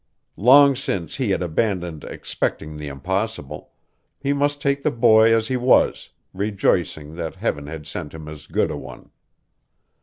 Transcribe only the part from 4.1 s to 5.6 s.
he must take the boy as he